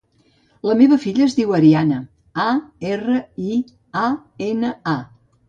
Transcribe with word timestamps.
La 0.69 0.77
meva 0.77 0.95
filla 1.03 1.23
es 1.25 1.35
diu 1.39 1.53
Ariana: 1.57 1.99
a, 2.45 2.47
erra, 2.95 3.19
i, 3.51 3.61
a, 4.07 4.09
ena, 4.49 4.75
a. 4.97 4.99